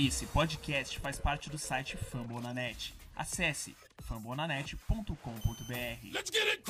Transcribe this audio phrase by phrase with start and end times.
[0.00, 2.94] Esse podcast faz parte do site Fambonanet.
[3.16, 3.74] Acesse
[4.06, 6.14] fambonanet.com.br.
[6.14, 6.62] Let's get it.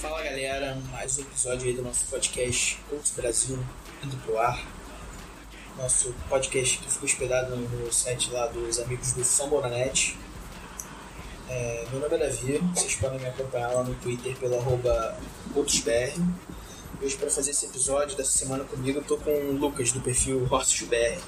[0.00, 3.58] Fala galera, mais um episódio aí do nosso podcast Colts Brasil
[4.04, 4.64] indo pro ar.
[5.76, 10.16] Nosso podcast que ficou hospedado no site lá dos amigos do Fambonanet.
[11.48, 15.16] É, meu nome é Davi, vocês podem me acompanhar lá no Twitter pelo arroba
[15.54, 16.12] CultosBR.
[17.00, 20.46] Hoje para fazer esse episódio dessa semana comigo eu tô com o Lucas do perfil
[20.50, 21.18] HorseBR.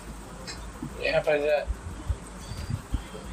[0.98, 1.66] E aí, rapaziada?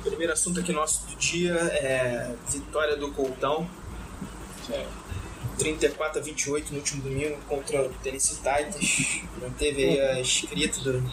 [0.03, 3.69] Primeiro assunto aqui nosso do dia é vitória do Coltão,
[5.57, 9.21] 34 a 28 no último domingo contra o Tennessee Titans.
[9.41, 11.03] Manteve aí a escrita do,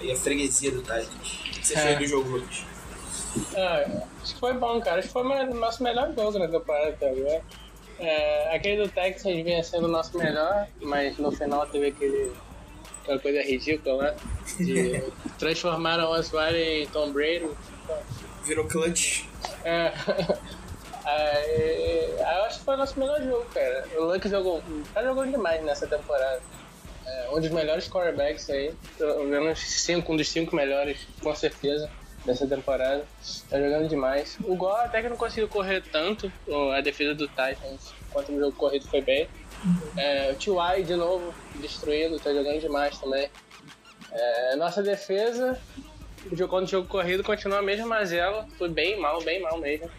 [0.00, 1.06] aí a freguesia do Titans.
[1.14, 1.96] O que você achou É.
[1.96, 2.73] do jogo, Lucas?
[3.56, 4.98] Ah, acho que foi bom, cara.
[4.98, 7.42] Acho que foi o nosso melhor jogo na temporada até agora.
[7.98, 12.32] É, aquele do Texas vinha sendo o nosso melhor, mas no final teve aquele,
[13.02, 14.14] aquela coisa ridícula lá.
[14.58, 15.02] De
[15.38, 17.48] transformaram o Osweiler em Tom Brady.
[18.44, 19.24] Virou clutch.
[19.64, 19.92] É,
[21.04, 23.88] aí, aí eu acho que foi o nosso melhor jogo, cara.
[23.96, 26.40] O Luck jogou, tá jogando demais nessa temporada.
[27.06, 31.90] É, um dos melhores quarterbacks aí, pelo menos cinco, um dos cinco melhores, com certeza,
[32.24, 33.04] dessa temporada.
[33.50, 34.36] Tá jogando demais.
[34.44, 38.40] O Gol até que não conseguiu correr tanto, o- a defesa do Titans, quanto no
[38.40, 39.28] jogo corrido foi bem.
[39.96, 40.82] É, o T.Y.
[40.84, 43.30] de novo, destruindo, tá jogando demais também.
[44.12, 45.58] É, nossa defesa,
[46.32, 49.90] jogando o jogo corrido, continua a mesma mazela, foi bem mal, bem mal mesmo.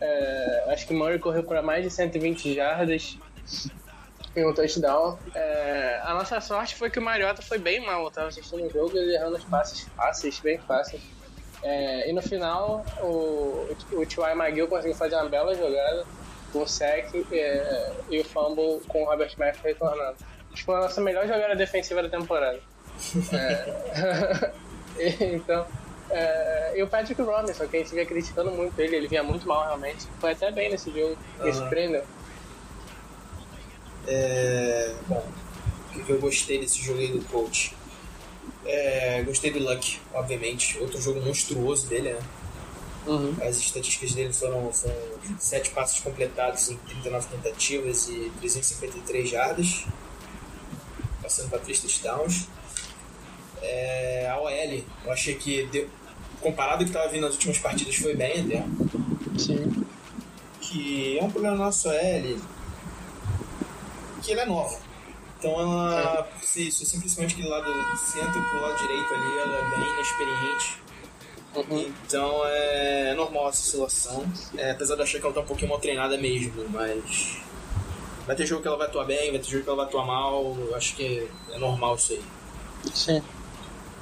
[0.00, 3.18] É, acho que o Murray correu para mais de 120 jardas
[4.34, 5.18] e um touchdown.
[5.34, 8.96] É, a nossa sorte foi que o Mariota foi bem mal, tava assistindo o jogo
[8.96, 11.02] ele errando os passes fáceis, bem fáceis.
[11.62, 14.32] É, e no final, o, o T.Y.
[14.34, 16.06] McGill conseguiu fazer uma bela jogada
[16.52, 20.16] com o sec é, e o fumble com o Robert Mack retornando.
[20.52, 22.58] Acho que foi a nossa melhor jogada defensiva da temporada.
[23.32, 24.52] É,
[25.34, 25.66] então,
[26.10, 29.46] é, e o Patrick Robinson, que a gente vinha criticando muito ele, ele vinha muito
[29.46, 30.08] mal realmente.
[30.18, 31.52] Foi até bem nesse jogo, me Aham.
[31.52, 32.04] surpreendeu.
[34.06, 35.24] É, bom,
[35.94, 37.76] o que eu gostei desse jogo aí do coach?
[38.64, 40.78] É, gostei do Luck, obviamente.
[40.78, 42.20] Outro jogo monstruoso dele, né?
[43.06, 43.34] Uhum.
[43.42, 44.94] As estatísticas dele foram, foram
[45.38, 49.86] 7 passos completados em 39 tentativas e 353 jardas,
[51.22, 52.46] passando para 3 touchdowns.
[53.62, 54.50] É, a OL,
[55.04, 55.88] eu achei que, deu,
[56.40, 58.64] comparado ao que estava vindo nas últimas partidas, foi bem até.
[59.38, 59.84] Sim.
[60.60, 62.38] Que é um problema nosso OL,
[64.22, 64.89] que ele é nova.
[65.40, 69.70] Então ela, se isso, simplesmente aquele lado do centro pro lado direito ali, ela é
[69.70, 70.82] bem inexperiente.
[71.56, 71.94] Uhum.
[72.06, 74.30] Então é normal essa oscilação.
[74.58, 77.38] É, apesar de achar que ela tá um pouquinho mal treinada mesmo, mas.
[78.26, 80.04] Vai ter jogo que ela vai atuar bem, vai ter jogo que ela vai atuar
[80.04, 80.54] mal.
[80.74, 82.22] Acho que é normal isso aí.
[82.94, 83.22] Sim.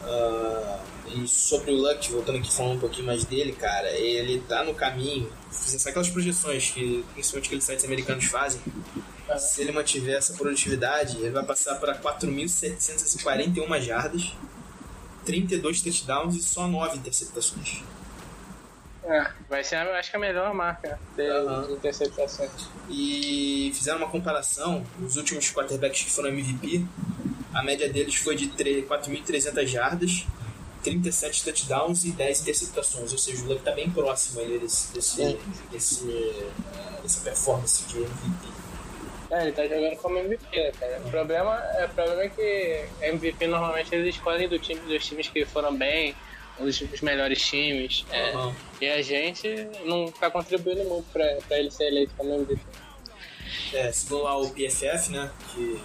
[0.03, 0.81] Ah,
[1.15, 4.75] e sobre o Luck, voltando aqui falando um pouquinho mais dele, cara, ele tá no
[4.75, 5.33] caminho.
[5.51, 8.61] Sabe aquelas projeções que principalmente aqueles sites americanos fazem?
[9.37, 14.33] Se ele mantiver essa produtividade, ele vai passar para 4.741 jardas,
[15.27, 17.83] 32 touchdowns e só 9 interceptações.
[19.05, 22.51] É, vai ser, eu acho que a melhor marca de interceptações.
[22.91, 26.85] E fizeram uma comparação, os últimos quarterbacks que foram MVP,
[27.55, 30.27] a média deles foi de tre- 4.300 jardas,
[30.83, 35.39] 37 touchdowns e 10 interceptações, ou seja, o Luck tá bem próximo aí desse, desse,
[35.71, 38.58] desse, eh, dessa performance de MVP.
[39.31, 41.01] É, ele tá jogando como MVP, né, cara?
[41.05, 45.29] O problema, é, o problema é que MVP normalmente eles escolhem do time, dos times
[45.29, 46.15] que foram bem,
[46.59, 48.07] os, os melhores times.
[48.11, 48.55] é, Aham.
[48.81, 49.47] E a gente
[49.85, 52.61] não tá contribuindo muito pra, pra ele ser eleito como MVP.
[53.75, 55.79] É, segundo lá o PFF, né, que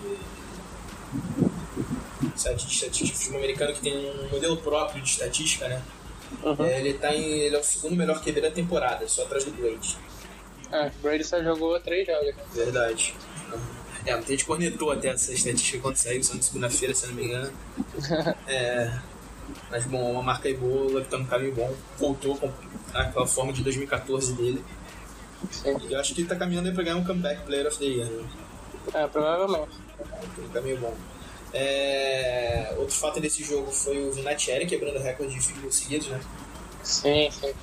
[2.36, 5.82] site de estatística americano que tem um modelo próprio de estatística, né,
[6.42, 6.66] Uhum.
[6.66, 9.52] é, ele, tá em, ele é o segundo melhor QB da temporada, só atrás do
[9.52, 9.96] Brady.
[10.72, 12.34] É, o Brady só jogou três jogos.
[12.54, 13.14] Verdade.
[14.06, 17.26] É, muita gente cornetou até essa estatística quando saiu, só na segunda-feira, se não me
[17.26, 17.54] engano.
[18.48, 19.00] É,
[19.70, 21.74] mas bom, uma marca aí boa, o Luck tá no caminho bom.
[21.98, 22.52] Voltou com
[22.94, 24.64] aquela forma de 2014 dele.
[25.52, 25.76] Sim.
[25.90, 27.86] E eu acho que ele tá caminhando aí pra ganhar um comeback player of the
[27.86, 28.24] year, né?
[28.94, 29.78] É, provavelmente.
[30.54, 30.96] Caminho bom.
[31.54, 36.08] É, outro fato desse jogo foi o Vinatieri quebrando o recorde de field goals seguidos,
[36.08, 36.20] né?
[36.82, 37.54] Sim, sim.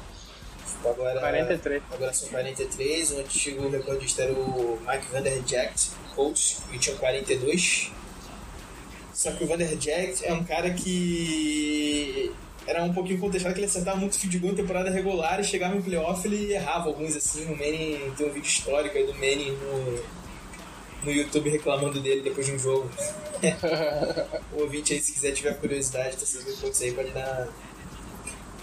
[0.85, 1.83] Agora, 43.
[1.93, 7.93] Agora são 43, o antigo recordista era o Mike Vanderjagt, Colts, que tinha 42.
[9.13, 12.33] Só que o Vanderjagt é um cara que
[12.67, 15.77] era um pouquinho contestado que ele acertava muito field goal em temporada regular e chegava
[15.77, 17.45] em playoff ele errava alguns assim.
[17.47, 20.05] O Manning tem um vídeo histórico aí do Manning no,
[21.05, 22.91] no YouTube reclamando dele depois de um jogo.
[24.53, 27.49] o ouvinte aí, se quiser tiver curiosidade, tá sabendo isso aí, pode dar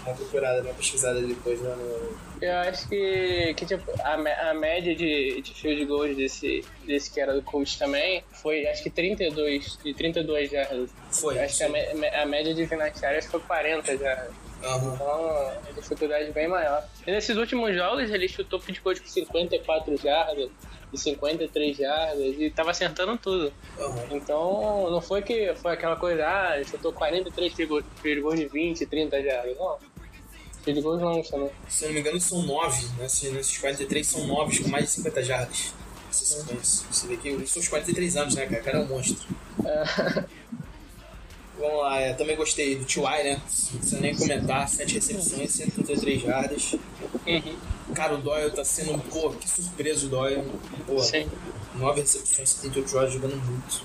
[0.08, 2.18] uma procurada, uma pesquisada depois lá no.
[2.40, 7.20] Eu acho que, que tipo, a, a média de, de field goals desse, desse que
[7.20, 10.90] era do Colts também foi, acho que 32, de 32 jardas.
[11.10, 11.38] Foi.
[11.38, 14.30] Acho que a, a média de vinaciárias foi 40 jardas.
[14.62, 14.92] Aham.
[14.94, 16.84] Então, a dificuldade bem maior.
[17.06, 20.50] E nesses últimos jogos, ele chutou field goal de 54 jardas,
[20.92, 23.52] de 53 jardas, e tava acertando tudo.
[23.78, 24.04] Aham.
[24.12, 28.46] Então, não foi que foi aquela coisa, ah, chutou 43 field goals- field goals de
[28.46, 29.56] 20, 30 jardas.
[29.56, 29.76] Não.
[30.68, 31.50] Field goals longos também.
[31.68, 32.86] Se eu não me engano, são 9.
[32.98, 35.72] Nesses, nesses 43 são 9 com mais de 50 jardas.
[36.10, 36.86] Sequência.
[36.90, 38.60] Você vê que são os 43 anos, né, cara?
[38.60, 39.26] O cara é um monstro.
[41.58, 43.42] Vamos lá, é, também gostei do T.Y., né?
[43.72, 44.68] Não precisa nem comentar.
[44.68, 46.74] 7 recepções, 133 jardas.
[47.26, 47.56] Uhum.
[47.94, 50.44] Cara, o Doyle tá sendo, pô, que surpresa o Doyle.
[50.86, 51.28] Pô, Sim.
[51.74, 53.82] 9 recepções, 78 jardas, jogando muito.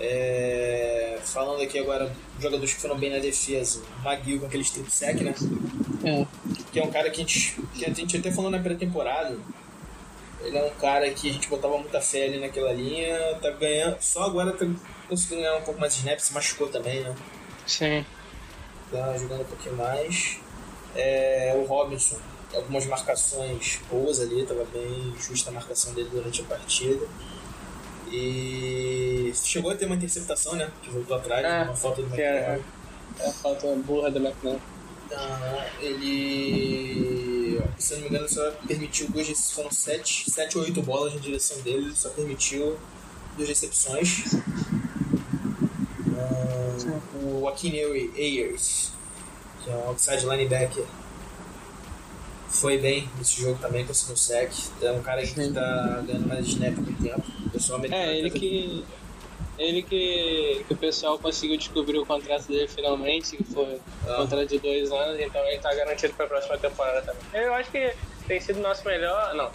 [0.00, 3.82] É, falando aqui agora, jogadores que foram bem na defesa.
[4.04, 5.34] Maguil com aquele strip sack, né?
[6.08, 6.26] É.
[6.72, 9.36] que é um cara que a gente, que a gente até falou na pré-temporada.
[10.40, 13.96] Ele é um cara que a gente botava muita fé ali naquela linha, tá ganhando,
[14.00, 14.64] só agora tá
[15.08, 17.14] conseguindo ganhar um pouco mais de snaps, se machucou também, né?
[17.66, 18.04] Sim.
[18.90, 20.38] Tá jogando um pouquinho mais.
[20.94, 22.16] É, o Robinson,
[22.54, 27.04] algumas marcações boas ali, tava bem justa a marcação dele durante a partida.
[28.10, 30.70] E chegou a ter uma interceptação, né?
[30.82, 32.60] Que voltou atrás, É, uma falta do que é- McNair.
[33.20, 34.58] É a falta burra do McNair.
[35.80, 41.14] Ele, se não me engano, só permitiu duas recepções, foram sete, sete ou oito bolas
[41.14, 42.76] na direção dele, ele só permitiu
[43.36, 44.34] duas recepções.
[46.16, 46.76] Ah,
[47.22, 48.90] o Akineu Ayers,
[49.64, 50.84] que é um outside linebacker,
[52.48, 54.50] foi bem nesse jogo também, conseguiu um sec.
[54.82, 55.52] É um cara que Sim.
[55.52, 57.22] tá ganhando mais snap há muito tempo.
[57.46, 58.84] O pessoal É, ele tá- que.
[59.58, 64.12] Ele que, que o pessoal conseguiu descobrir o contrato dele finalmente, que foi Ah.
[64.12, 67.42] um contrato de dois anos, então ele tá garantido pra próxima temporada também.
[67.42, 67.92] Eu acho que
[68.26, 69.34] tem sido nosso melhor.
[69.34, 69.50] Não,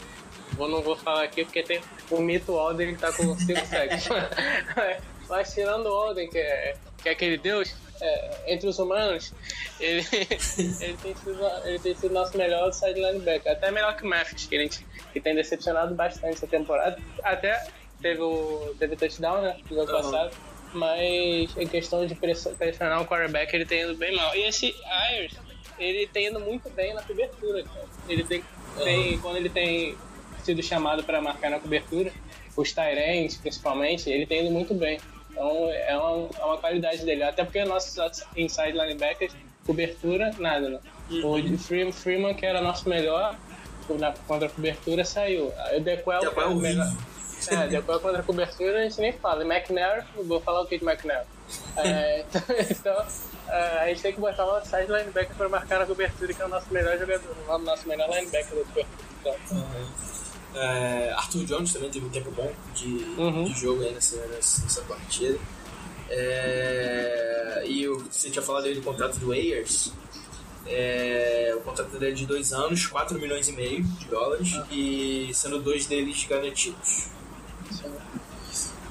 [0.53, 4.09] vou, não vou falar aqui porque tem o mito Alden que tá com 5 sacks.
[5.29, 9.33] Mas tirando o Alden, que é, que é aquele deus, é, entre os humanos,
[9.79, 13.53] ele, ele, tem sido, ele tem sido nosso melhor side linebacker.
[13.53, 16.97] Até melhor que o Memphis, que, a gente, que tem decepcionado bastante essa temporada.
[17.23, 17.65] Até
[18.03, 19.57] teve o teve touchdown, né?
[19.71, 20.35] No ano passado.
[20.73, 24.35] Mas em questão de pressionar o quarterback, ele tem ido bem mal.
[24.35, 25.33] E esse Ayers,
[25.79, 27.85] ele tem ido muito bem na cobertura, cara.
[28.09, 28.43] Ele tem,
[28.83, 29.95] tem quando ele tem
[30.43, 32.11] sido chamado para marcar na cobertura,
[32.57, 34.99] os Tyrants, principalmente, ele tem ido muito bem.
[35.31, 37.23] Então é uma, é uma qualidade dele.
[37.23, 39.33] Até porque nossos inside linebackers,
[39.65, 40.79] cobertura, nada, né?
[41.23, 43.37] O de Freeman, Freeman, que era nosso melhor
[43.89, 45.51] na, contra a cobertura, saiu.
[45.75, 46.91] O Dequel, que era o melhor.
[47.51, 49.43] É, depois contra a cobertura a gente nem fala.
[49.43, 51.25] E McNair, vou falar o que de McNair.
[51.77, 52.25] É,
[52.71, 53.05] então,
[53.47, 56.45] é, a gente tem que botar o side linebacker para marcar na cobertura, que é
[56.45, 58.87] o nosso melhor jogador, o nosso melhor linebacker da cobertura.
[59.21, 59.35] Então,
[60.55, 62.87] É, Arthur Jones também teve um tempo bom de,
[63.17, 63.45] Uhum.
[63.45, 65.39] de jogo aí nessa, nessa, partida.
[66.09, 69.91] É, e o, você tinha falado aí do contrato do Ayers.
[70.67, 75.29] É, o contrato dele é de dois anos, 4 milhões e meio de dólares, e
[75.33, 77.07] sendo dois deles garantidos.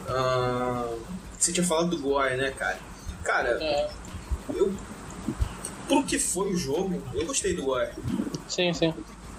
[0.09, 0.95] Ah,
[1.39, 2.79] você tinha falado do Gore, né, cara?
[3.23, 3.91] Cara, é,
[4.55, 4.73] eu.
[5.89, 7.91] Pro que foi o jogo, eu gostei do Gore.
[8.49, 8.95] sim, sim.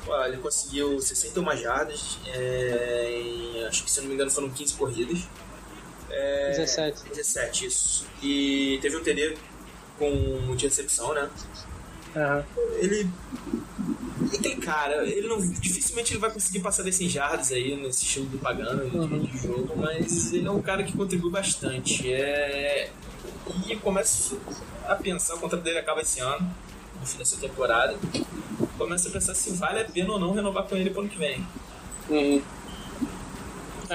[0.07, 4.73] Olha, ele conseguiu 61 jardas, é, em, acho que se não me engano foram 15
[4.73, 5.19] corridas.
[6.09, 7.09] É, 17.
[7.09, 8.05] 17, isso.
[8.21, 9.37] E teve um TD
[9.97, 11.29] com de recepção, né?
[12.15, 12.43] Aham.
[12.77, 13.09] Ele.
[14.33, 15.39] Aquele cara, ele não.
[15.39, 19.19] Dificilmente ele vai conseguir passar desses jardas aí nesse estilo do Pagano de, Uhum.
[19.19, 22.11] de jogo, mas ele é um cara que contribui bastante.
[22.11, 22.89] É,
[23.67, 24.39] e começo
[24.87, 26.49] a pensar, o contrato dele acaba esse ano,
[26.99, 27.95] no fim dessa temporada.
[28.77, 31.17] Começa a pensar se vale a pena ou não renovar com ele pro ano que
[31.17, 31.45] vem.
[32.09, 32.41] Uhum.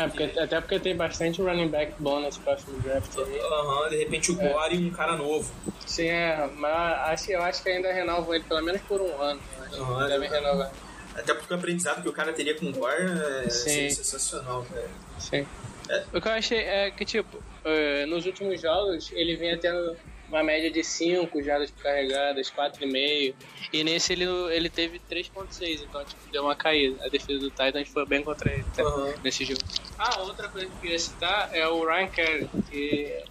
[0.05, 3.41] É, porque, até porque tem bastante running back bom nesse próximo draft aí.
[3.41, 5.53] Aham, de repente o Gore e um cara novo.
[5.87, 9.41] Sim, é, mas acho, eu acho que ainda renovam ele pelo menos por um ano.
[9.61, 10.73] Acho Aham, que devem renovar.
[11.15, 13.03] Até porque o aprendizado que o cara teria com o Gore
[13.45, 13.91] é Sim.
[13.91, 14.89] sensacional, cara.
[15.19, 15.47] Sim.
[15.89, 16.05] É.
[16.13, 19.97] O que eu achei é que, tipo, eh, nos últimos jogos ele vinha tendo
[20.29, 23.35] uma média de 5 jardas carregadas, 4,5.
[23.73, 27.05] E nesse ele, ele teve 3,6, então tipo, deu uma caída.
[27.05, 28.83] A defesa do Titans foi bem contra ele tá?
[28.83, 29.15] Aham.
[29.23, 29.61] nesse jogo.
[29.99, 33.23] Ah, outra coisa que eu queria citar é o Ryan Kelly, que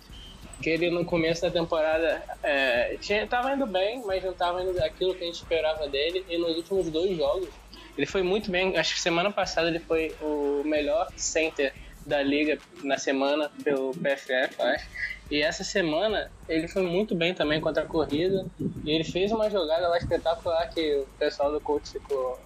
[0.61, 4.83] que ele no começo da temporada é, tinha, tava indo bem, mas não tava indo
[4.83, 6.25] aquilo que a gente esperava dele.
[6.27, 7.49] E nos últimos dois jogos,
[7.97, 8.75] ele foi muito bem.
[8.75, 11.73] Acho que semana passada ele foi o melhor center
[12.05, 14.87] da liga na semana pelo PFF, acho.
[15.29, 18.45] E essa semana ele foi muito bem também contra a corrida.
[18.83, 22.39] E ele fez uma jogada lá espetacular que o pessoal do coach ficou,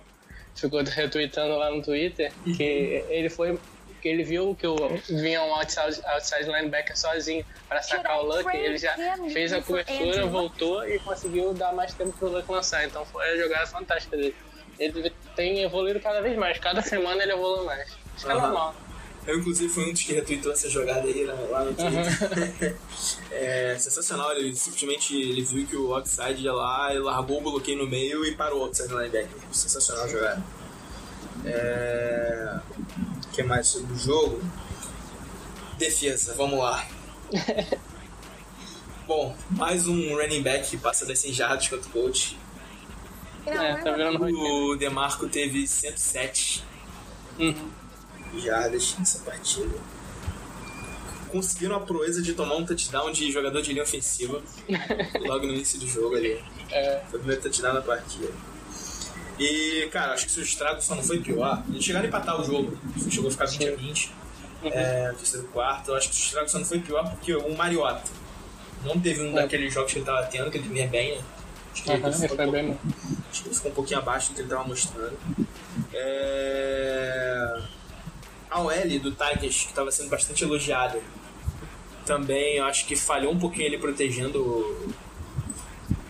[0.56, 2.32] ficou retweetando lá no Twitter.
[2.44, 3.60] Que ele foi.
[4.02, 4.76] Que ele viu que o,
[5.08, 8.50] vinha um outside, outside linebacker sozinho para sacar o Luck.
[8.56, 8.96] Ele já
[9.32, 12.84] fez a cobertura, voltou e conseguiu dar mais tempo pro Luck lançar.
[12.84, 14.36] Então foi a jogada fantástica dele.
[14.80, 16.58] Ele tem evoluído cada vez mais.
[16.58, 17.96] Cada semana ele evolui mais.
[18.18, 18.76] Isso é normal.
[19.26, 22.76] Eu, inclusive, fui um dos que retweetou essa jogada aí lá, lá no Twitter.
[23.32, 27.78] é sensacional, ele simplesmente ele viu que o outside ia lá, ele largou o bloqueio
[27.78, 29.30] no meio e parou o outside linebacker.
[29.52, 30.44] Sensacional a jogada.
[31.46, 32.60] É...
[33.28, 34.42] O que mais sobre o jogo?
[35.78, 36.88] Defesa, vamos lá.
[39.08, 42.38] Bom, mais um running back que passa das 100 jardas contra o coach.
[43.46, 43.92] É, tá.
[43.94, 46.72] O Demarco teve 107
[47.40, 47.72] Uhum.
[48.40, 49.76] Jardas nessa partida.
[51.30, 54.42] Conseguiram a proeza de tomar um touchdown de jogador de linha ofensiva
[55.26, 56.44] logo no início do jogo ali.
[56.70, 58.28] É, Foi o primeiro touchdown da partida.
[59.40, 61.64] E, cara, acho que o estrago só não foi pior.
[61.70, 62.78] Eles chegaram a empatar o jogo.
[63.10, 64.12] Chegou a ficar 20 a 20.
[64.64, 65.90] É, no terceiro quarto.
[65.92, 68.04] Eu acho que o estrago só não foi pior porque o Mariota
[68.86, 69.42] não teve um É.
[69.42, 71.24] daqueles jogos que ele tava tendo, que ele vinha bem, né?
[71.74, 72.78] Acho que Aham, ele ficou, um pouco-
[73.32, 75.18] acho que ele ficou um pouquinho abaixo do que ele tava mostrando.
[75.94, 77.62] É...
[78.52, 81.00] A OL do Titans, que estava sendo bastante elogiada,
[82.06, 84.94] também eu acho que falhou um pouquinho ele protegendo o-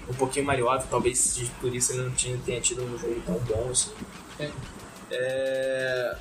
[0.09, 3.69] um pouquinho Mariota, talvez por isso ele não tinha, tenha tido um jogo tão bom
[3.71, 3.91] assim.
[4.39, 4.49] É.
[5.11, 6.15] É...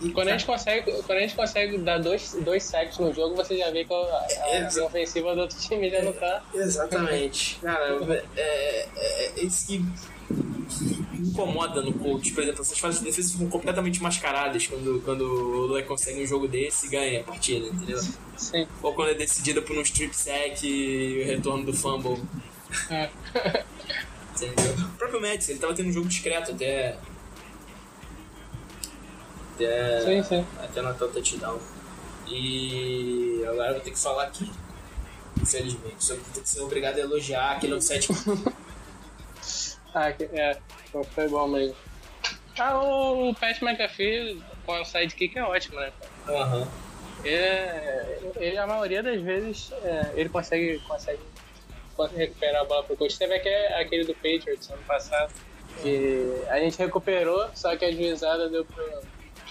[0.00, 3.34] E, Quando a gente consegue, quando a gente consegue dar dois, dois sacks no jogo,
[3.34, 6.42] você já vê que a, a, É, linha ofensiva do outro time já não tá.
[6.54, 7.58] Exatamente.
[7.60, 7.98] Cara,
[8.36, 9.84] é, é, é que
[11.14, 12.32] incomoda no coach.
[12.32, 16.26] Por exemplo, essas fases de defesa ficam completamente mascaradas quando, quando o Lue consegue um
[16.26, 18.00] jogo desse e ganha a partida, entendeu?
[18.36, 18.66] Sim.
[18.82, 22.22] Ou quando é decidida por um strip sack e o retorno do fumble.
[22.90, 23.08] É.
[24.34, 24.72] Entendeu?
[24.86, 26.96] O próprio Madison, ele tava tendo um jogo discreto até.
[29.54, 30.00] Até.
[30.04, 30.46] Sim, sim.
[30.62, 31.58] Até o touchdown.
[32.28, 34.48] E agora eu vou ter que falar aqui.
[35.42, 35.96] Infelizmente.
[35.98, 38.08] Só vou ter que ser obrigado a elogiar aquele offset.
[39.94, 40.56] Ah, é,
[41.14, 41.76] foi bom mesmo.
[42.58, 45.92] Ah, o Pat McAfee com o sidekick é ótimo, né?
[46.28, 46.68] Aham.
[47.24, 51.20] Ele, ele, a maioria das vezes, é, ele consegue, consegue,
[51.96, 53.18] consegue recuperar a bola pro coach.
[53.18, 55.32] Teve aquele, aquele do Patriots ano passado,
[55.82, 59.00] que a gente recuperou, só que a juizada deu, pro,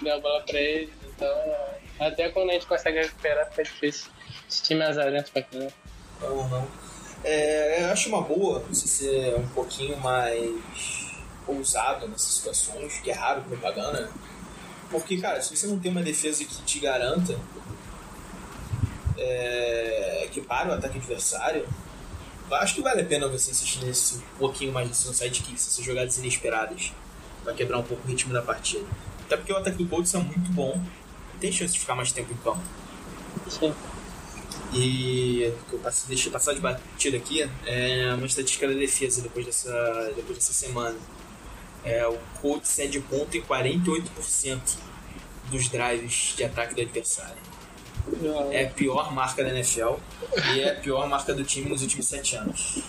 [0.01, 0.93] deu a bola pra ele.
[1.15, 1.55] Então,
[1.99, 4.11] até quando a gente consegue recuperar, fica difícil.
[4.49, 5.73] Esse time é azarento pra caramba.
[6.21, 6.86] Aham.
[7.23, 10.53] É, eu acho uma boa você ser um pouquinho mais
[11.47, 14.09] ousado nessas situações, que é raro propaganda, né?
[14.89, 17.37] Porque, cara, se você não tem uma defesa que te garanta
[19.17, 21.67] é, que para o ataque adversário,
[22.51, 26.17] acho que vale a pena você insistir nesse um pouquinho mais nesse sidekicks, essas jogadas
[26.17, 26.93] inesperadas,
[27.43, 28.85] pra quebrar um pouco o ritmo da partida.
[29.25, 30.81] Até porque o ataque do Colts é muito bom,
[31.39, 32.61] tem chance de ficar mais tempo em campo.
[33.49, 33.73] Sim.
[34.73, 39.45] E que eu passe, deixei passar de batida aqui é uma estatística da defesa depois
[39.45, 40.97] dessa, depois dessa semana.
[41.83, 44.59] É, o Colts cede ponto em 48%
[45.49, 47.37] dos drives de ataque do adversário.
[48.51, 49.95] É a pior marca da NFL
[50.53, 52.83] e é a pior marca do time nos últimos 7 anos.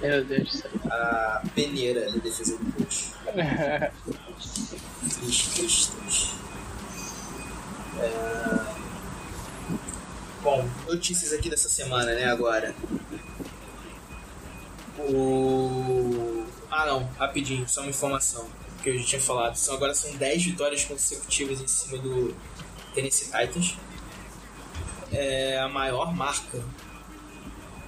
[0.00, 0.70] Meu Deus do céu.
[0.90, 3.12] A peneira da defesa do Colts.
[5.20, 6.34] Triste, triste, triste.
[7.98, 8.77] É...
[10.42, 12.74] Bom, notícias aqui dessa semana, né, agora.
[14.98, 16.44] O...
[16.70, 18.46] Ah, não, rapidinho, só uma informação
[18.82, 19.56] que eu já tinha falado.
[19.56, 22.36] São, agora são 10 vitórias consecutivas em cima do
[22.94, 23.76] Tennessee Titans.
[25.10, 26.62] É a maior marca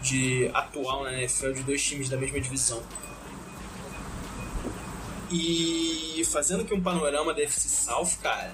[0.02, 2.82] de atual na NFL de dois times da mesma divisão.
[5.30, 8.52] E fazendo aqui um panorama da FC South, cara,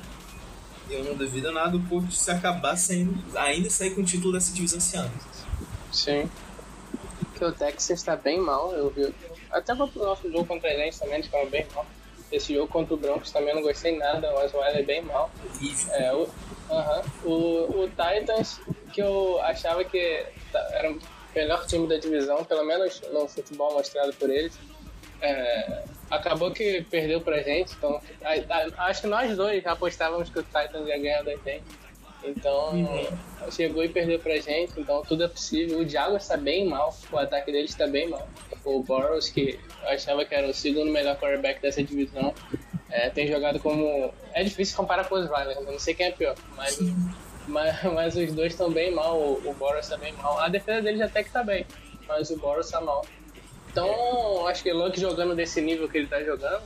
[0.90, 4.52] eu não duvido nada do Colts se acabar saindo, ainda sair com o título dessa
[4.52, 5.10] divisão esse ano.
[5.92, 6.30] Sim.
[7.34, 9.14] Que o Texas tá bem mal, eu vi.
[9.50, 11.86] Até pro nosso jogo contra a gente também, eles estavam bem mal.
[12.32, 15.30] Esse jogo contra o Broncos também eu não gostei nada, o Osweiler é bem mal.
[15.90, 16.28] É, o,
[16.70, 17.02] aham.
[17.24, 18.60] o, o Titans,
[18.92, 20.98] que eu achava que ta- era o
[21.34, 24.58] melhor time da divisão, pelo menos no futebol mostrado por eles.
[25.20, 30.38] É, acabou que perdeu pra gente, então a- a- acho que nós dois apostávamos que
[30.38, 31.62] o Titans ia ganhar da gente.
[32.24, 32.72] Então,
[33.52, 35.78] chegou e perdeu pra gente, então tudo é possível.
[35.78, 38.26] O Jaguars está bem mal, o ataque deles está bem mal.
[38.64, 42.34] O Burrows, que eu achava que era o segundo melhor quarterback dessa divisão,
[42.90, 44.12] é, tem jogado como.
[44.32, 46.78] É difícil comparar com os Riley, eu não sei quem é pior, mas,
[47.46, 50.36] mas, mas os dois estão bem mal, o, o Burrows está bem mal.
[50.40, 51.64] A defesa deles até que tá bem,
[52.08, 53.04] mas o Burrows está mal.
[53.76, 56.62] Então, acho que o Luck jogando desse nível que ele tá jogando,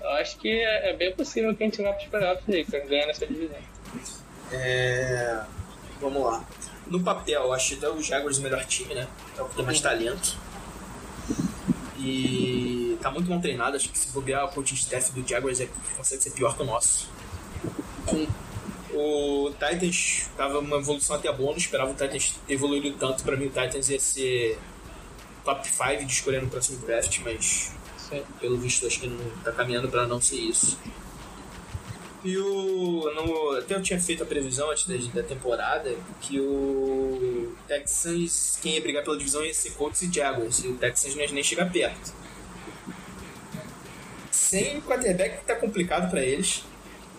[0.00, 2.88] eu acho que é, é bem possível que a gente vá para os playoffs aí,
[2.88, 3.58] ganhando essa divisão.
[4.50, 5.40] É,
[6.00, 6.44] Vamos lá.
[6.88, 9.06] No papel, acho até o Jaguars o melhor time, né?
[9.36, 10.36] É o que tem mais talento.
[11.96, 13.76] E tá muito mal treinado.
[13.76, 16.66] Acho que se bobear o coaching staff do Jaguars é, consegue ser pior que o
[16.66, 17.08] nosso.
[18.92, 23.22] O Titans tava uma evolução até boa, não esperava o Titans ter evoluído tanto.
[23.22, 24.58] Pra mim, o Titans ia ser
[25.54, 28.22] top 5 de escolher no próximo draft, mas Sim.
[28.40, 30.78] pelo visto acho que não tá caminhando pra não ser isso.
[32.24, 33.10] E o.
[33.14, 38.74] No, até eu tinha feito a previsão antes da, da temporada que o Texans, quem
[38.74, 41.44] ia brigar pela divisão ia ser Colts e Jaguars, e o Texans não ia nem
[41.44, 42.12] chegar perto.
[44.30, 46.64] Sem quarterback tá complicado pra eles.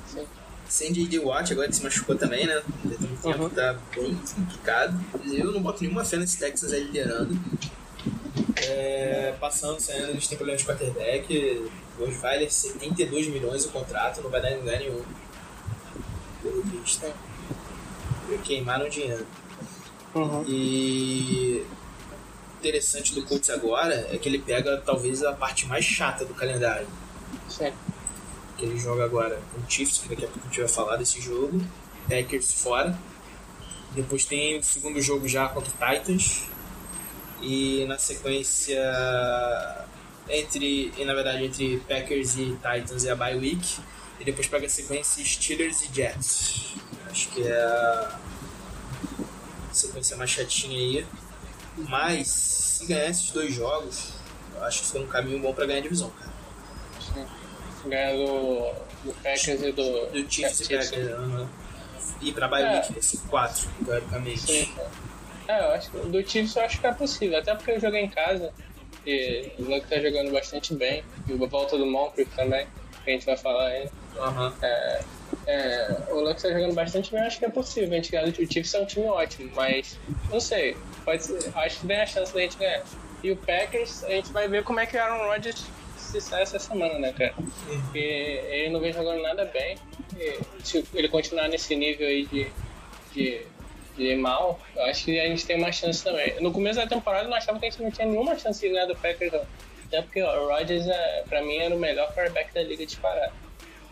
[0.07, 0.25] Sim.
[0.67, 1.19] Sem J.D.
[1.19, 2.61] Watt, agora que se machucou também, né?
[2.83, 3.49] Tem um tempo Uhum.
[3.49, 4.99] que tá bem complicado.
[5.31, 7.39] Eu não boto nenhuma fé nesse Texans aí liderando.
[8.69, 11.71] É, passando, saindo, eles têm problemas de quarterback.
[11.99, 15.03] Hoje vale 72 milhões o contrato, não vai dar em lugar nenhum.
[16.41, 17.05] Pelo visto.
[18.43, 19.25] Queimaram dinheiro.
[20.13, 20.43] Uhum.
[20.47, 21.65] E
[22.59, 26.87] interessante do Colts agora é que ele pega talvez a parte mais chata do calendário.
[27.47, 27.71] Sim.
[28.57, 30.95] Que ele joga agora com o Chiefs, que daqui a pouco a gente vai falar
[30.97, 31.61] desse jogo.
[32.07, 32.97] Packers fora.
[33.91, 36.43] Depois tem o segundo jogo já contra o Titans.
[37.41, 38.77] E na sequência
[40.29, 40.93] entre.
[40.97, 43.79] E na verdade entre Packers e Titans é a bye week.
[44.19, 46.75] E depois pega a sequência Steelers e Jets.
[47.09, 48.19] Acho que é a
[49.71, 51.05] sequência mais chatinha aí.
[51.77, 54.09] Mas se ganhar esses dois jogos,
[54.55, 56.31] eu acho que fica um caminho bom pra ganhar a divisão, cara.
[57.13, 57.25] Sim.
[57.89, 58.73] Ganhar do,
[59.05, 60.05] do Packers e do.
[60.07, 60.63] Do Chiefs e.
[60.77, 61.11] Packers.
[61.13, 61.49] aham.
[62.21, 62.81] E pra bye É.
[62.81, 64.41] week, esse 4, teoricamente.
[64.41, 64.73] Sim.
[65.49, 68.01] É, eu acho que do Chiefs eu acho que é possível, até porque eu joguei
[68.01, 68.53] em casa
[69.03, 71.03] e o Luck tá jogando bastante bem.
[71.27, 72.67] E a volta do Moncrief também,
[73.03, 73.89] que a gente vai falar aí.
[74.15, 74.53] Aham.
[74.61, 75.01] É,
[75.47, 77.91] é, o Luck tá jogando bastante bem, eu acho que é possível.
[77.91, 79.97] A gente ganhar do Chiefs é um time ótimo, mas
[80.29, 82.83] não sei, pode ser, acho que tem a chance da gente ganhar.
[83.23, 85.65] E o Packers, a gente vai ver como é que o Aaron Rodgers
[85.97, 87.33] se sai essa semana, né, cara?
[87.65, 89.79] Porque ele não vem jogando nada bem.
[90.15, 92.47] E se ele continuar nesse nível aí de,
[93.13, 93.41] de,
[93.99, 96.39] de mal, eu acho que a gente tem uma chance também.
[96.41, 98.69] No começo da temporada eu não achava que a gente não tinha nenhuma chance de
[98.69, 99.45] ganhar do Packers, não.
[99.85, 103.33] Até porque ó, o Rodgers, é, pra mim, era o melhor quarterback da liga disparado.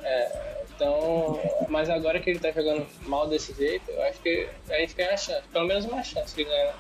[0.02, 1.40] É, então,
[1.70, 5.08] mas agora que ele tá jogando mal desse jeito, eu acho que a gente tem
[5.08, 6.76] uma chance, pelo menos uma chance de ganhar.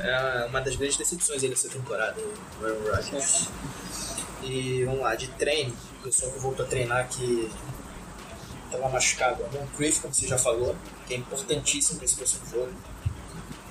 [0.00, 3.48] É uma das grandes decepções aí dessa temporada, o Aaron Rodgers.
[4.44, 7.50] E vamos lá, de treino, o pessoal que voltou a treinar que
[8.64, 9.42] estava machucado.
[9.42, 10.74] O Moncrief, como você já falou,
[11.08, 12.72] que é importantíssimo para esse próximo jogo.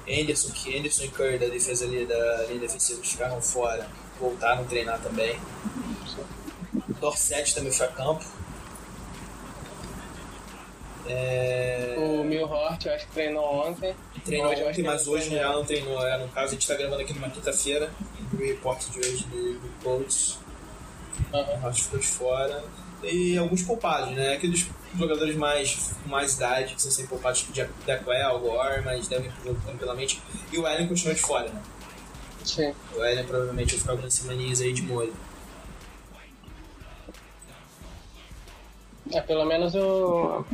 [0.09, 3.87] Anderson, que Anderson e Curry da defesa ali da linha defensiva ficaram fora,
[4.19, 5.37] voltaram a treinar também.
[6.99, 8.25] Dorset também foi a campo.
[11.09, 11.95] É...
[11.97, 13.95] O Milhort, eu acho que treinou ontem.
[14.25, 16.05] Treinou Hoje ontem, mas hoje já não treinou.
[16.05, 17.91] É, no caso, a gente tá gravando aqui numa quinta-feira.
[18.33, 20.37] O repórter de hoje do, do Colts.
[21.33, 21.69] Aham.
[21.69, 22.63] O ficou de fora.
[23.03, 24.33] E alguns poupados, né?
[24.33, 29.29] Aqueles jogadores mais com mais idade que são sempre poupados, tipo Jacquel, Gore, mas devem
[29.29, 30.21] ir pro jogo tranquilamente.
[30.51, 31.61] E o Allen continua de fora, né?
[32.43, 32.73] Sim.
[32.95, 35.13] O Allen provavelmente vai ficar algumas semaninhas aí de molho.
[39.11, 40.45] É, pelo menos o.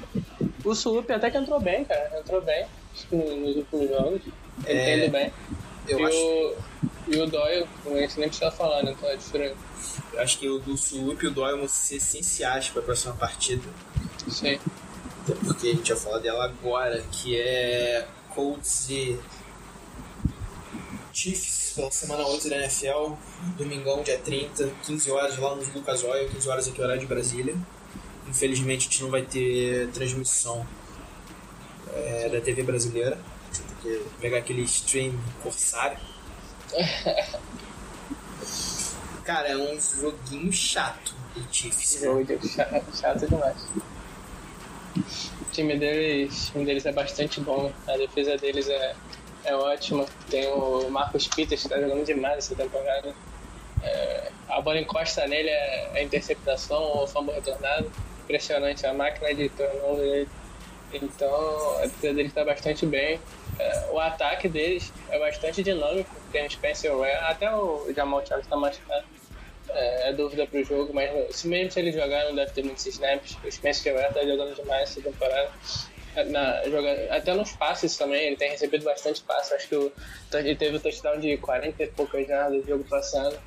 [0.63, 2.19] O Sup até que entrou bem, cara.
[2.19, 2.65] Entrou bem
[3.11, 4.21] nos últimos jogos.
[4.65, 5.31] É, indo bem.
[5.87, 6.55] Eu e, acho, o,
[7.07, 8.91] e o Doyle, a gente nem precisa falar, né?
[8.91, 9.55] Então é diferente.
[10.13, 13.13] Eu acho que o do Sup e o Doyle vão ser essenciais para a próxima
[13.15, 13.63] partida.
[14.29, 14.59] Sim.
[15.23, 19.19] Até porque a gente vai falar dela agora, que é Colts e
[21.13, 23.13] Chiefs pela semana 8 da NFL,
[23.57, 27.55] domingão, dia 30, 15 horas lá no Lucas Oil, 15 horas aqui horário de Brasília.
[28.27, 30.65] Infelizmente a gente não vai ter transmissão
[31.93, 33.17] é, da TV brasileira.
[33.53, 35.97] Tem que pegar aquele stream corsário.
[39.23, 42.01] Cara, é um joguinho chato de Chiefs.
[42.01, 43.57] Jogo chato, chato demais.
[44.95, 47.71] O time deles, o time deles é bastante bom.
[47.87, 48.95] A defesa deles é,
[49.45, 50.05] é ótima.
[50.29, 53.15] Tem o Marcos Peters que tá jogando demais essa temporada.
[53.81, 57.89] É, a bola encosta nele é, é interceptação ou fumble retornado.
[58.25, 60.29] Impressionante a máquina de turnover dele.
[60.93, 63.21] Então a defesa deles está bastante bem.
[63.59, 66.09] É, o ataque deles é bastante dinâmico.
[66.31, 69.05] Tem o Spencer Ware, até o Jamal Charles está machucado.
[69.69, 72.85] É, é dúvida pro jogo, mas se mesmo se ele jogar não deve ter muitos
[72.85, 73.37] snaps.
[73.43, 75.51] O Spencer Ware tá jogando demais essa temporada.
[76.27, 79.51] Na, joga, até nos passes também, ele tem recebido bastante passes.
[79.51, 79.91] Acho que o,
[80.33, 83.39] ele teve o touchdown de 40 e poucas jardas no jogo passado.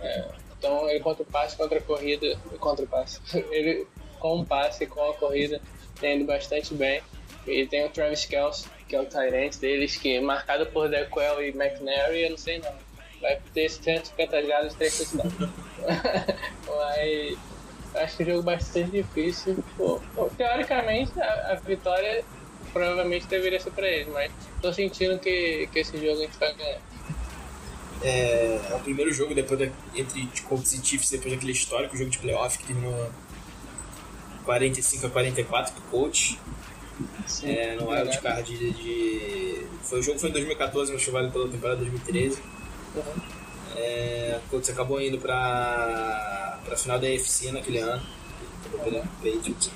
[0.00, 0.24] É,
[0.58, 3.20] então ele contra o passe, contra a corrida, contra o passe.
[3.50, 3.86] Ele
[4.20, 5.60] com o passe, com a corrida,
[6.00, 7.02] tem ido bastante bem.
[7.46, 11.48] E tem o Travis Kelce, que é o Tyrant deles, que marcado por Dequel e
[11.48, 12.72] McNary, eu não sei não.
[13.20, 15.50] Vai ter 150 jardas e 3 touchdowns.
[16.66, 17.38] Mas
[17.94, 19.62] acho que é um jogo bastante difícil.
[19.76, 20.00] Pô,
[20.36, 22.24] teoricamente, a, a, vitória
[22.72, 26.54] provavelmente deveria ser pra eles, mas tô sentindo que, que esse jogo a gente vai
[26.54, 26.80] ganhar.
[28.02, 32.10] É, é o primeiro jogo depois da, entre Colts e Chiefs, depois daquele histórico jogo
[32.10, 33.10] de playoff que terminou
[34.44, 36.36] 45 a 44 pro Colts.
[37.44, 41.48] É, no wild card de, de, Foi, o jogo foi em 2014, mas válido pela
[41.48, 42.40] temporada 2013.
[42.94, 43.02] Uhum.
[43.76, 48.02] É, Colts acabou indo pra, pra final da AFC naquele ano.
[49.22, 49.70] Patriots.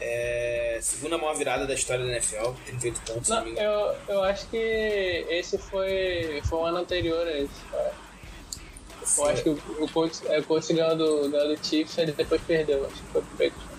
[0.00, 3.28] É, segunda maior virada da história da NFL, 38 pontos.
[3.28, 4.56] Não, eu, eu acho que
[5.28, 7.62] esse foi, foi o ano anterior a esse.
[9.18, 12.06] Eu acho que o, o Colts, é, o Colts ganhou do, do, do Chiefs e
[12.06, 12.84] depois perdeu.
[12.86, 13.71] Acho que foi Patriots.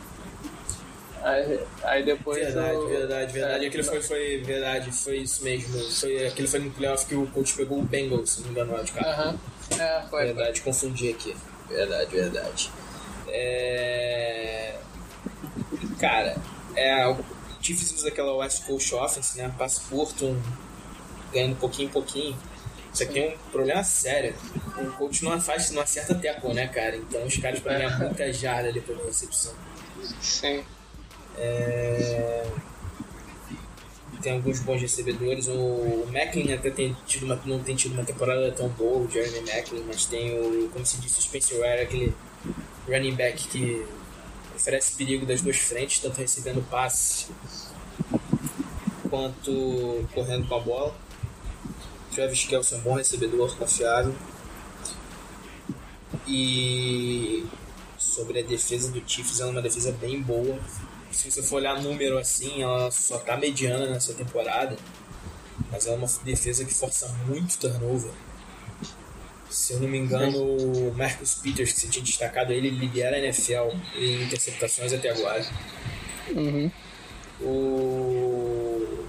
[1.23, 2.38] Aí, aí depois.
[2.38, 2.88] Verdade, o...
[2.89, 3.63] verdade, verdade.
[3.63, 5.79] É, aquele foi, foi verdade, foi isso mesmo.
[5.89, 8.83] Foi, aquele foi no playoff que o coach pegou o Bengals, se não me engano,
[8.83, 9.09] de cara.
[9.09, 9.39] Aham.
[9.79, 10.25] É, foi.
[10.25, 10.71] Verdade, foi.
[10.73, 11.36] confundi aqui.
[11.69, 12.71] Verdade, verdade.
[13.29, 14.75] É...
[15.97, 16.36] Cara,
[16.75, 17.17] é, o
[17.62, 19.53] Chiefs usa aquela West Coast Offense, né?
[19.57, 20.41] Passo curto, um...
[21.31, 22.38] ganhando pouquinho em pouquinho.
[22.93, 24.36] Isso aqui é um problema sério.
[24.77, 26.97] O coach não, faz, não acerta teco, né, cara?
[26.97, 29.53] Então os caras pra ganhar muita jarda ali pela recepção.
[30.21, 30.63] Sim.
[31.38, 32.46] É...
[34.22, 35.48] Tem alguns bons recebedores.
[35.48, 39.41] O Macklin até tem tido uma, não tem tido uma temporada tão boa, o Jeremy
[39.41, 42.13] Macklin, mas tem o, como se disse, o Spencer Ware, aquele
[42.88, 43.86] running back que
[44.56, 47.28] oferece perigo das duas frentes, tanto recebendo passe
[49.10, 50.96] quanto correndo com a bola.
[52.13, 54.15] Travis Kelce é um bom recebedor, confiável.
[56.26, 57.46] E
[57.98, 60.58] sobre a defesa do Chiefs, é uma defesa bem boa
[61.13, 64.76] se você for olhar número assim, ela só tá mediana nessa temporada.
[65.71, 68.12] Mas é uma defesa que força muito turnover.
[69.49, 73.19] Se eu não me engano, o Marcus Peters, que você tinha destacado, ele lidera a
[73.19, 75.45] NFL em interceptações até agora.
[76.32, 76.71] Uhum.
[77.41, 79.06] O...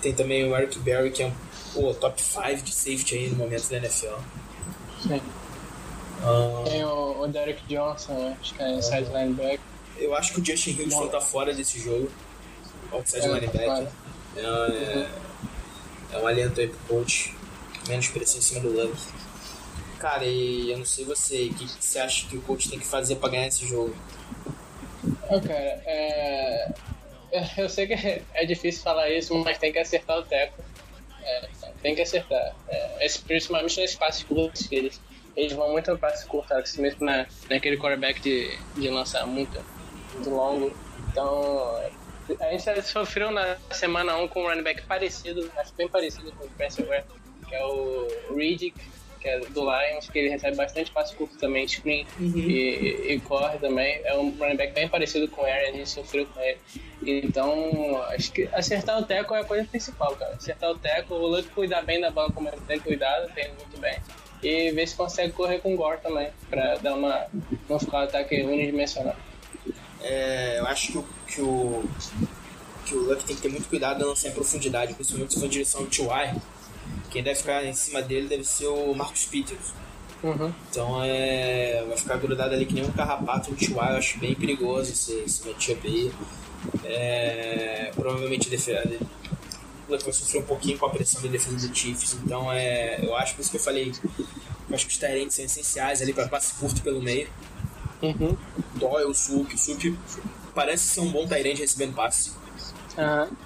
[0.00, 1.32] Tem também o Eric Berry, que é
[1.76, 4.16] um top 5 de safety aí no momento da NFL.
[5.02, 5.20] Sim.
[6.22, 6.64] Uh...
[6.64, 9.18] Tem o, o Derek Johnson, acho que é inside uh...
[9.18, 9.60] linebacker.
[9.98, 12.10] Eu acho que o Justin Houston tá fora desse jogo.
[12.92, 13.88] Outside é, linebacker.
[14.36, 15.08] É, é,
[16.12, 17.34] é, um alento aí pro coach.
[17.88, 18.96] Menos pressão em cima do Luck.
[19.98, 22.78] Cara, e eu não sei você, o que, que você acha que o coach tem
[22.78, 23.94] que fazer pra ganhar esse jogo?
[25.28, 26.72] Oh, cara, é...
[27.58, 30.62] eu sei que é difícil falar isso, mas tem que acertar o teco.
[31.22, 31.48] É,
[31.82, 32.54] tem que acertar.
[32.68, 35.00] É, esse, principalmente nesses passes curtos que eles,
[35.36, 39.58] eles vão muito no passe curto, mesmo na, naquele quarterback de, de lançar muito
[40.18, 40.72] muito longo.
[41.10, 41.80] Então,
[42.40, 46.44] a gente sofreu na semana 1 com um running back parecido, acho bem parecido com
[46.44, 47.04] o Spencer Ware,
[47.48, 48.78] que é o Riddick,
[49.20, 52.32] que é do Lions, que ele recebe bastante passe curto também, screen uhum.
[52.36, 54.00] e, e, corre também.
[54.04, 56.58] É um running back bem parecido com o Aaron, a gente sofreu com ele.
[57.02, 60.34] Então, acho que acertar o teco é a coisa principal, cara.
[60.34, 63.80] Acertar o teco, o Luke cuidar bem da bola como ele tem cuidado, tem muito
[63.80, 63.98] bem.
[64.40, 67.26] E ver se consegue correr com o Gore também, pra dar uma,
[67.68, 69.16] não ficar um ataque unidimensional.
[70.00, 71.84] É, eu acho que o, que o,
[72.86, 75.46] que o Luck tem que ter muito cuidado não ser em profundidade, principalmente se for
[75.46, 76.40] em direção ao T.Y.
[77.10, 79.72] Quem deve ficar em cima dele deve ser o Marcus Peters.
[80.22, 80.52] Uhum.
[80.70, 83.74] Então é, vai ficar grudado ali que nem um carrapato no T.Y.
[83.74, 86.12] Eu acho bem perigoso esse, esse matchup aí.
[86.84, 88.82] É, provavelmente defesa,
[89.88, 92.16] o Luck vai sofrer um pouquinho com a pressão da defesa do Chiefs.
[92.24, 93.92] Então é, eu acho por isso que eu falei.
[94.68, 97.28] Eu acho que os Tyrants são essenciais ali para passe curto pelo meio.
[98.02, 98.36] Uhum.
[98.76, 99.98] Doyle, Sup, Sup
[100.54, 102.32] parece ser um bom Tyrande recebendo passe.
[102.96, 103.36] Uhum.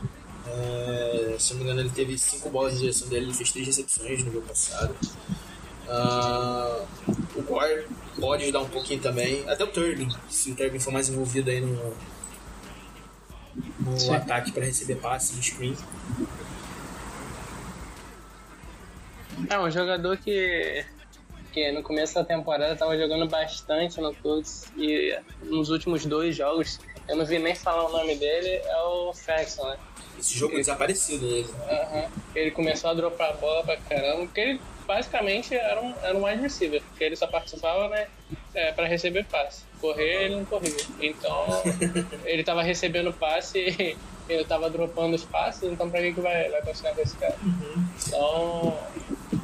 [0.46, 3.66] É, se não me engano, ele teve 5 bolas de direção dele, ele fez 3
[3.66, 4.94] recepções no jogo passado.
[5.86, 6.86] Uh,
[7.34, 7.86] o Gore
[8.18, 11.60] pode ajudar um pouquinho também, até o Turbin, se o Turbin for mais envolvido aí
[11.60, 11.94] no,
[13.80, 15.76] no ataque para receber passe no screen.
[19.48, 20.84] É um jogador que
[21.52, 26.80] porque no começo da temporada tava jogando bastante no Colts e nos últimos dois jogos,
[27.06, 29.76] eu não vi nem falar o nome dele, é o Faxon, né?
[30.18, 31.46] Esse jogo é desaparecido.
[31.68, 32.10] Aham.
[32.34, 36.24] Ele começou a dropar a bola pra caramba, porque ele basicamente era um, era um
[36.24, 38.06] wide receiver, porque ele só participava, né,
[38.54, 39.64] é, pra receber passe.
[39.78, 40.86] Correr, ele não corria.
[41.02, 41.46] Então,
[42.24, 46.48] ele tava recebendo passe e ele tava dropando os passes, então pra que, que vai,
[46.48, 47.36] vai continuar com esse cara?
[48.06, 48.78] Então,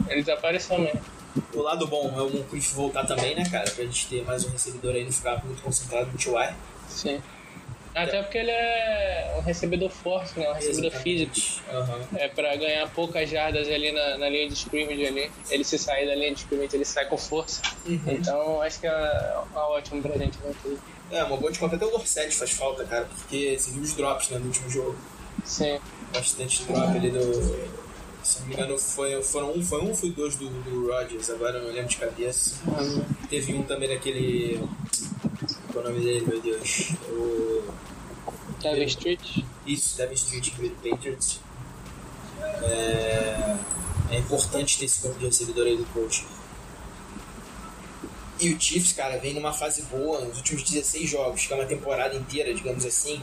[0.08, 1.17] ele desapareceu mesmo.
[1.54, 3.70] O lado bom é o Moncrief voltar também, né, cara?
[3.70, 6.54] Pra gente ter mais um recebedor aí e não ficar muito concentrado no TY.
[6.88, 7.22] Sim.
[7.94, 10.48] Até porque ele é um recebedor forte, né?
[10.48, 11.34] Um recebedor físico.
[11.72, 12.00] Aham.
[12.16, 15.30] É pra ganhar poucas jardas ali na, na linha de scrimmage ali.
[15.50, 17.60] Ele se sair da linha de scrimmage, ele sai com força.
[17.86, 20.78] Então acho que é, é ótimo pra gente tudo.
[21.10, 23.94] É, uma boa de conta até o Dorset faz falta, cara, porque você viu os
[23.94, 24.96] drops né, no último jogo.
[25.44, 25.80] Sim.
[26.12, 27.87] Bastante drop ali do.
[28.22, 31.30] Se não me engano, foi, foram um, foi um ou foi dois do, do Rodgers,
[31.30, 32.56] agora eu não lembro de cabeça.
[33.28, 34.60] Teve um também daquele.
[35.72, 36.92] Qual é o nome dele, meu Deus?
[37.08, 37.62] O.
[38.60, 39.44] Kevin Street.
[39.66, 41.40] Isso, Devin Street que veio do Patriots.
[42.62, 43.56] É,
[44.10, 46.26] é importante ter esse campo de recebedor aí do coach.
[48.40, 51.66] E o Chiefs, cara, vem numa fase boa nos últimos 16 jogos, que é uma
[51.66, 53.20] temporada inteira, digamos assim.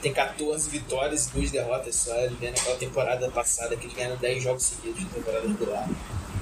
[0.00, 2.14] Tem 14 vitórias e 2 derrotas só.
[2.16, 5.88] Ele vem naquela temporada passada que eles ganharam 10 jogos seguidos na temporada regular.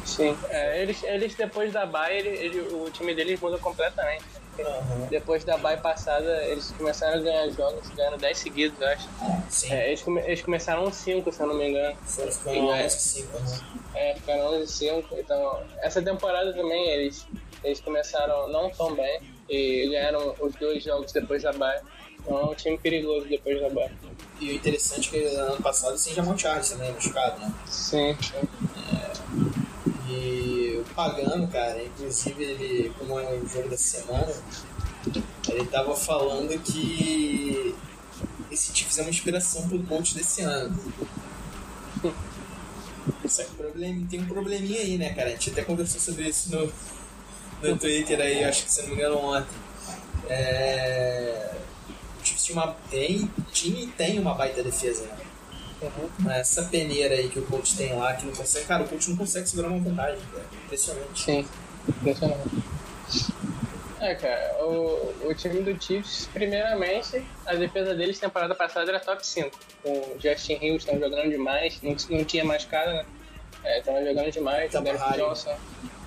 [0.05, 0.37] Sim.
[0.49, 4.25] É, eles, eles depois da bye, ele, ele- o time deles muda completamente.
[4.59, 5.07] Aham.
[5.11, 9.09] Depois da bye passada, eles começaram a ganhar jogos, ganhando 10 seguidos, eu acho.
[9.51, 9.73] Sim.
[9.73, 11.97] É, eles, come- eles começaram 5, se eu não me engano.
[12.07, 12.97] Foram ficando Sim, mais é.
[12.97, 13.37] que 5.
[13.37, 13.61] aham.
[13.94, 15.14] É, ficaram 11 e 5.
[15.18, 17.27] Então, essa temporada também eles,
[17.62, 21.81] eles começaram não tão bem e ganharam os dois jogos depois da bye.
[22.28, 23.90] Então é um time perigoso depois da bye.
[24.38, 27.54] E o interessante é que ano passado sem Jamon Charles também, machucado, né?
[27.66, 28.14] Sim.
[30.10, 34.32] E o Pagano, cara, inclusive ele, como é o jogo dessa semana,
[35.48, 37.74] ele tava falando que
[38.50, 40.78] esse Chiefs é uma inspiração pro coach desse ano.
[43.26, 45.28] Só que tem um probleminha aí, né, cara?
[45.28, 46.72] A gente até conversou sobre isso no,
[47.62, 49.56] no Twitter aí, acho que se não me engano ontem.
[50.28, 51.58] É...
[52.48, 55.18] Tinha uma, tem, tinha e tem uma baita defesa, né?
[56.18, 58.64] Mas essa peneira aí que o coach tem lá, que não consegue.
[58.64, 60.46] Cara, o coach não consegue segurar uma vantagem, cara.
[60.64, 61.22] Impressionante.
[61.22, 61.46] Sim.
[61.87, 62.48] Impressionante.
[64.00, 69.26] É, cara, o, o time do Chiefs, primeiramente, a defesa deles temporada passada era top
[69.26, 69.50] 5.
[69.82, 73.06] Com o Justin Hills estava jogando demais, não, não tinha mais cara, né?
[73.62, 75.18] É, tava jogando demais, o Halley.
[75.18, 75.54] Johnson.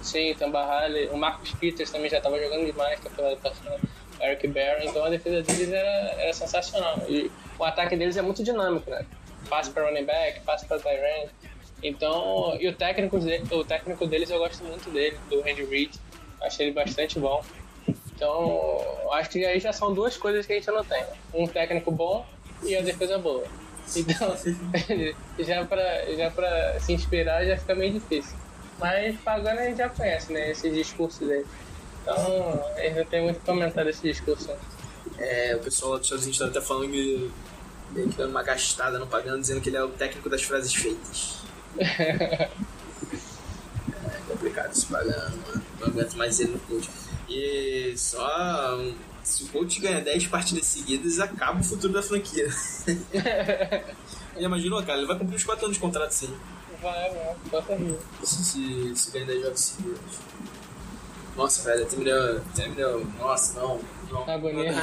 [0.01, 1.07] Sim, Tamba Halley.
[1.09, 3.79] O Marcus Peters também já estava jogando demais temporada passada.
[4.23, 5.89] Eric Barron, então a defesa deles era,
[6.21, 6.99] era sensacional.
[7.07, 9.05] E o ataque deles é muito dinâmico, né?
[9.49, 11.29] Passe para running back, passe para Tyrant.
[11.83, 15.91] Então, e o técnico, de- o técnico deles eu gosto muito dele, do Randy Reid.
[16.41, 17.43] Acho ele bastante bom.
[18.15, 18.81] Então,
[19.13, 21.01] acho que aí já são duas coisas que a gente não tem.
[21.01, 21.07] né?
[21.33, 22.25] Um técnico bom
[22.63, 23.43] e a defesa boa.
[23.95, 24.35] Então,
[25.39, 28.35] já pra, já pra se inspirar já fica meio difícil.
[28.79, 30.51] Mas pagando a gente já conhece, né?
[30.51, 31.45] Esse discurso dele.
[32.01, 34.49] Então, a gente não tem muito o que comentar desse discurso.
[35.17, 37.31] É, o pessoal lá dos Estados Unidos tá até falando que
[37.91, 40.73] meio que dando uma gastada no pagando, dizendo que ele é o técnico das frases
[40.73, 41.37] feitas.
[41.77, 42.49] é
[44.27, 45.61] complicado esse pagando, mano.
[45.79, 46.89] Não aguento mais ele no coach.
[47.29, 48.79] E só.
[49.23, 52.49] Se o coach ganha 10 partidas seguidas, acaba o futuro da franquia.
[53.13, 54.97] Já imaginou, cara?
[54.97, 56.33] Ele vai cumprir os 4 anos de contrato sim.
[56.81, 57.95] Vai, vai, bota aí.
[58.23, 60.17] Se, se, se ganhar 10 jogos seguidos.
[61.35, 62.37] Nossa, velho, até me deu.
[62.37, 63.05] Até me deu.
[63.19, 63.79] Nossa, não.
[64.11, 64.73] não Agonia.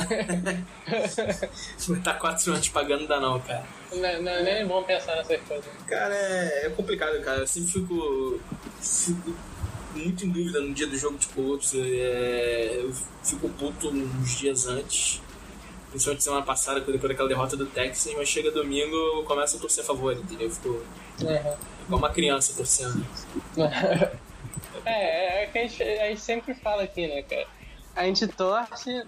[1.78, 3.64] Estar 4 anos pagando, dá não, cara.
[3.92, 5.66] Não, é- não é nem bom pensar nessas coisas.
[5.86, 7.40] Cara, é, é complicado, cara.
[7.40, 8.40] Eu sempre fico,
[8.80, 9.34] fico
[9.94, 11.72] muito em dúvida no dia do jogo de Colts.
[11.74, 15.20] É, eu fico puto uns dias antes.
[15.90, 19.82] Principalmente semana passada, depois daquela derrota do Texas, mas chega domingo eu começo a torcer
[19.82, 20.48] a favor, entendeu?
[20.48, 21.34] Eu fico Uhum.
[21.86, 23.04] igual uma criança torcendo.
[24.88, 27.46] É, é que a gente, a gente sempre fala aqui, né, cara?
[27.94, 29.02] A gente torce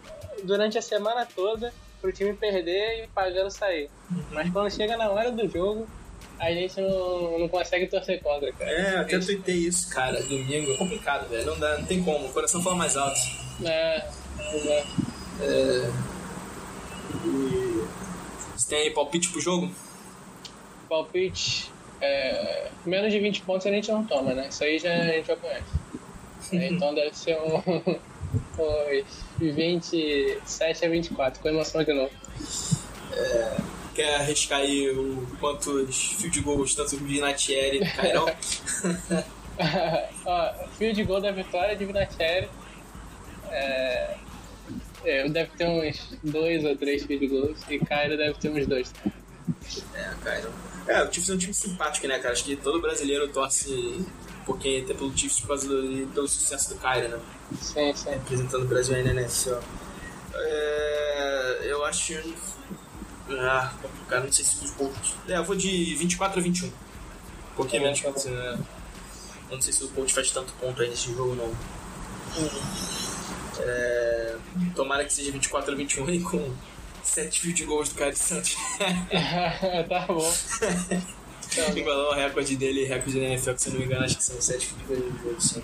[0.44, 3.90] durante a semana toda pro time perder e pagando sair.
[4.32, 5.86] Mas quando chega na hora do jogo,
[6.38, 8.70] a gente não, não consegue torcer contra, cara.
[8.70, 10.20] É, eu até tuitei isso, cara.
[10.22, 11.46] Domingo é complicado, velho.
[11.46, 12.26] Não, dá, não tem como.
[12.26, 13.20] O coração fala mais alto.
[13.64, 14.08] É,
[14.54, 14.88] exato.
[15.40, 15.90] É...
[17.26, 17.84] E...
[18.56, 19.70] Você tem aí palpite pro jogo?
[20.88, 21.70] Palpite.
[22.00, 24.48] É, menos de 20 pontos a gente não toma, né?
[24.48, 25.64] Isso aí já, a gente já conhece.
[26.52, 28.00] É, Então deve ser um.
[28.58, 32.10] uns 27 a 24, com emoção de novo.
[33.94, 38.26] Quer arriscar aí o quantos field goals tanto o Vinatieri cairão?
[40.24, 42.48] Ó, field goal da vitória de Vinatieri.
[43.50, 44.14] É,
[45.04, 48.92] é, deve ter uns dois ou três field goals e Cairo deve ter uns dois.
[49.94, 50.50] É, cara.
[50.87, 52.33] É, o Chiefs é um time simpático, né, cara?
[52.33, 56.70] Acho que todo brasileiro torce um pouquinho até pelo Chiefs por causa do, pelo sucesso
[56.70, 57.20] do Cairo, né?
[57.61, 58.11] Sim, sim.
[58.11, 59.59] Representando o Brasil aí na NFL.
[60.35, 62.14] É, eu acho.
[63.30, 63.72] Ah,
[64.09, 65.14] cara, não sei se os pontos.
[65.28, 66.66] É, eu vou de 24 a 21.
[66.66, 66.72] Um
[67.56, 68.00] pouquinho menos.
[68.00, 68.30] Tá bom.
[68.30, 68.59] né?
[69.50, 71.52] Não sei se o Colt faz tanto ponto aí nesse jogo, não.
[73.59, 74.37] É,
[74.74, 76.52] tomara que seja 24 a 21 e com
[77.06, 78.56] 7 field goals do Caio Santos.
[79.88, 80.32] tá bom.
[81.76, 84.40] Igualou o recorde dele, recorde da NFL, que se não me engano, acho que são
[84.40, 85.42] 7 field goals.
[85.50, 85.62] sim.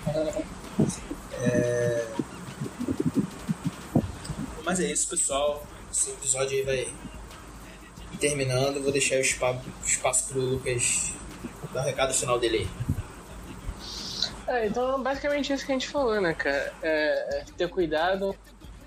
[1.42, 2.06] É...
[4.64, 5.64] Mas é isso, pessoal.
[5.92, 6.88] Esse episódio aí vai
[8.18, 8.82] terminando.
[8.82, 11.12] Vou deixar o espaço, espaço pro Lucas
[11.72, 12.68] dar o recado final dele aí.
[14.48, 16.72] É, então, basicamente isso que a gente falou, né, cara?
[16.82, 18.34] É, é ter cuidado.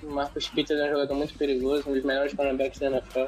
[0.04, 3.26] O Marcos Peters é um jogador muito perigoso, um dos melhores cornerbacks da NFL.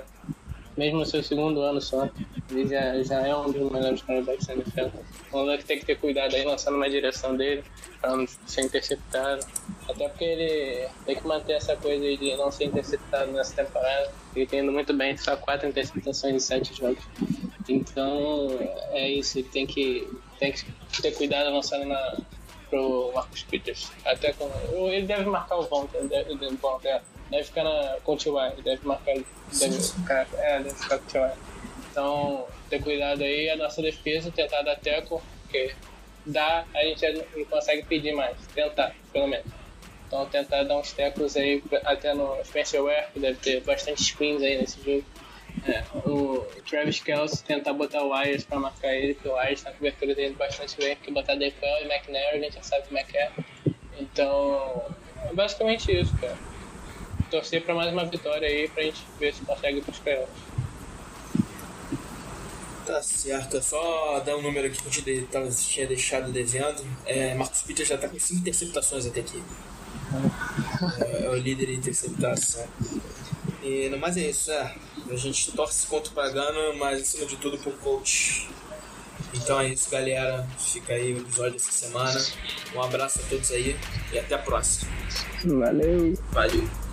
[0.77, 2.09] Mesmo no seu segundo ano só,
[2.49, 4.97] ele já, já é um dos melhores cornerbacks da NFL.
[5.27, 7.63] Então, que tem que ter cuidado aí, lançando uma direção dele,
[7.99, 9.45] pra não ser interceptado.
[9.87, 14.11] Até porque ele tem que manter essa coisa aí de não ser interceptado nessa temporada.
[14.35, 17.03] Ele tem indo muito bem, só quatro interceptações em sete jogos.
[17.67, 18.57] Então,
[18.91, 20.07] é isso, ele tem que,
[20.39, 22.17] tem que ter cuidado lançando na,
[22.71, 23.91] pro Marcus Peters.
[24.05, 24.49] Até com,
[24.89, 28.53] ele deve marcar o Von, ele deve, bom, é, deve ficar na, com o T.Y.,
[28.53, 31.31] ele deve marcar, deve ficar, é, deve ficar com o T.Y.
[31.91, 35.75] Então, ter cuidado aí, a nossa defesa, tentar dar teco, porque
[36.25, 39.45] dá, a gente não consegue pedir mais, tentar, pelo menos.
[40.07, 44.41] Então, tentar dar uns tecos aí, até no Spencer Ware, que deve ter bastante screens
[44.41, 45.05] aí nesse jogo.
[45.67, 49.71] É, o Travis Kelce tentar botar o Wires pra marcar ele, porque o Wires na
[49.71, 53.03] cobertura dele bastante bem, porque botar DePel e McNair a gente já sabe como é
[53.03, 53.31] que é.
[53.99, 54.83] Então,
[55.29, 56.37] é basicamente isso, cara.
[57.29, 60.35] Torcer pra mais uma vitória aí pra gente ver se consegue ir pros playoffs.
[62.85, 66.83] Tá certo, é só dar um número aqui que a gente tava- tinha deixado devendo.
[67.05, 69.41] É, Marcos Peters já tá com 5 interceptações até aqui.
[71.21, 72.67] É, é o líder em interceptação.
[73.63, 74.75] E no mais é isso, é.
[75.11, 78.49] A gente torce contra o Pagano, mas acima de tudo pro coach.
[79.33, 80.47] Então é isso, galera.
[80.57, 82.25] Fica aí o episódio dessa semana.
[82.73, 83.77] Um abraço a todos aí
[84.13, 84.89] e até a próxima.
[85.43, 86.17] Valeu!
[86.31, 86.90] Valeu!